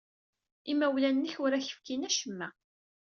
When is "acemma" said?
2.09-2.47